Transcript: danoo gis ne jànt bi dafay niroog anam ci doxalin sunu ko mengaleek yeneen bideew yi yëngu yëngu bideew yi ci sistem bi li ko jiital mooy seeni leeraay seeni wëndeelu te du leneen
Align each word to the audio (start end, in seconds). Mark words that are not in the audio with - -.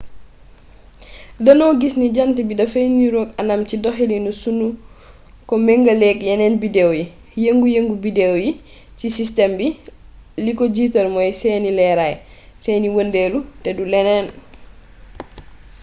danoo 1.45 1.73
gis 1.81 1.95
ne 1.99 2.07
jànt 2.15 2.37
bi 2.47 2.53
dafay 2.59 2.87
niroog 2.97 3.29
anam 3.41 3.61
ci 3.69 3.75
doxalin 3.83 4.25
sunu 4.41 4.67
ko 5.47 5.53
mengaleek 5.67 6.19
yeneen 6.27 6.55
bideew 6.61 6.91
yi 6.99 7.05
yëngu 7.43 7.67
yëngu 7.75 7.95
bideew 8.03 8.35
yi 8.43 8.51
ci 8.97 9.07
sistem 9.17 9.51
bi 9.59 9.67
li 10.43 10.51
ko 10.57 10.63
jiital 10.75 11.07
mooy 11.13 11.31
seeni 11.41 11.69
leeraay 11.77 12.15
seeni 12.63 12.87
wëndeelu 12.97 13.39
te 13.63 13.69
du 13.77 13.83
leneen 13.93 14.27